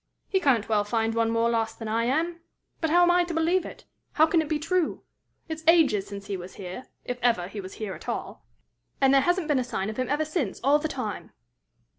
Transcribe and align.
"He 0.27 0.39
can't 0.39 0.67
well 0.67 0.83
find 0.83 1.13
one 1.13 1.29
more 1.29 1.47
lost 1.47 1.77
than 1.77 1.87
I 1.87 2.05
am! 2.05 2.39
But 2.79 2.89
how 2.89 3.03
am 3.03 3.11
I 3.11 3.23
to 3.25 3.35
believe 3.35 3.67
it? 3.67 3.85
How 4.13 4.25
can 4.25 4.41
it 4.41 4.49
be 4.49 4.57
true? 4.57 5.03
It's 5.47 5.63
ages 5.67 6.07
since 6.07 6.25
he 6.25 6.35
was 6.35 6.55
here, 6.55 6.87
if 7.05 7.19
ever 7.21 7.47
he 7.47 7.61
was 7.61 7.79
at 7.79 8.09
all, 8.09 8.43
and 8.99 9.13
there 9.13 9.21
hasn't 9.21 9.47
been 9.47 9.59
a 9.59 9.63
sign 9.63 9.91
of 9.91 9.97
him 9.97 10.09
ever 10.09 10.25
since, 10.25 10.59
all 10.63 10.79
the 10.79 10.87
time!" 10.87 11.33